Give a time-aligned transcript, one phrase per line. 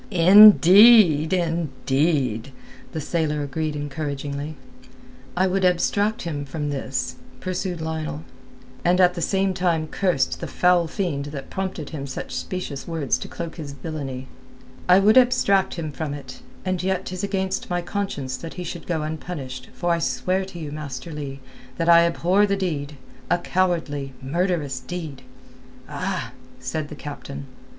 [0.09, 2.51] "Indeed, indeed!"
[2.91, 4.55] the sailor agreed encouragingly.
[5.37, 8.23] "I would abstract him from this," pursued Lionel,
[8.83, 13.19] and at the same time cursed the foul fiend that prompted him such specious words
[13.19, 14.27] to cloak his villainy.
[14.89, 18.87] "I would abstract him from it, and yet 'tis against my conscience that he should
[18.87, 21.41] go unpunished for I swear to you, Master Leigh,
[21.77, 25.21] that I abhor the deed—a cowardly, murderous deed!"
[25.87, 27.45] "Ah!" said the captain.